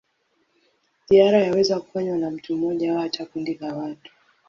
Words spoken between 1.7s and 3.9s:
kufanywa na mtu mmoja au hata kundi la